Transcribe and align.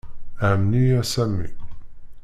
Amen-iyi 0.47 0.93
a 1.01 1.03
Sami. 1.11 1.49